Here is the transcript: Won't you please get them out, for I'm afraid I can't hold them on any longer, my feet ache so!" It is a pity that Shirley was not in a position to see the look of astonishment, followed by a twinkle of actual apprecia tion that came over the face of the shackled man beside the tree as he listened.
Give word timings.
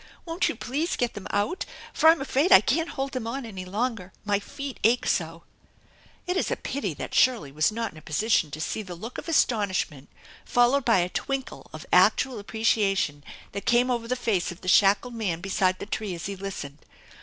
Won't 0.25 0.49
you 0.49 0.55
please 0.55 0.95
get 0.95 1.13
them 1.13 1.27
out, 1.29 1.63
for 1.93 2.09
I'm 2.09 2.21
afraid 2.21 2.51
I 2.51 2.59
can't 2.59 2.89
hold 2.89 3.11
them 3.11 3.27
on 3.27 3.45
any 3.45 3.65
longer, 3.65 4.11
my 4.25 4.39
feet 4.39 4.79
ache 4.83 5.05
so!" 5.05 5.43
It 6.25 6.35
is 6.35 6.49
a 6.49 6.55
pity 6.55 6.95
that 6.95 7.13
Shirley 7.13 7.51
was 7.51 7.71
not 7.71 7.91
in 7.91 7.99
a 7.99 8.01
position 8.01 8.49
to 8.49 8.59
see 8.59 8.81
the 8.81 8.95
look 8.95 9.19
of 9.19 9.27
astonishment, 9.29 10.09
followed 10.43 10.85
by 10.85 10.97
a 11.01 11.09
twinkle 11.09 11.69
of 11.71 11.85
actual 11.93 12.39
apprecia 12.43 12.97
tion 12.97 13.23
that 13.51 13.67
came 13.67 13.91
over 13.91 14.07
the 14.07 14.15
face 14.15 14.51
of 14.51 14.61
the 14.61 14.67
shackled 14.67 15.13
man 15.13 15.39
beside 15.39 15.77
the 15.77 15.85
tree 15.85 16.15
as 16.15 16.25
he 16.25 16.35
listened. 16.35 16.79